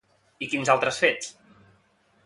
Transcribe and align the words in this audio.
I 0.45 0.47
quins 0.53 0.71
altres 0.75 1.03
fets? 1.05 1.31